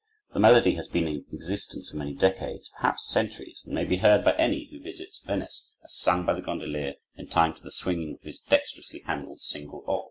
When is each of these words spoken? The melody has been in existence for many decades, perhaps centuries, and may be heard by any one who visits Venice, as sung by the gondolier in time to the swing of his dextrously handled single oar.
The 0.33 0.39
melody 0.39 0.73
has 0.77 0.87
been 0.87 1.07
in 1.07 1.25
existence 1.31 1.91
for 1.91 1.97
many 1.97 2.15
decades, 2.15 2.71
perhaps 2.75 3.05
centuries, 3.07 3.61
and 3.67 3.75
may 3.75 3.85
be 3.85 3.97
heard 3.97 4.25
by 4.25 4.33
any 4.33 4.63
one 4.65 4.69
who 4.79 4.83
visits 4.83 5.21
Venice, 5.23 5.73
as 5.83 5.93
sung 5.93 6.25
by 6.25 6.33
the 6.33 6.41
gondolier 6.41 6.95
in 7.17 7.27
time 7.27 7.53
to 7.53 7.61
the 7.61 7.69
swing 7.69 8.15
of 8.15 8.21
his 8.25 8.39
dextrously 8.39 9.03
handled 9.05 9.41
single 9.41 9.83
oar. 9.85 9.99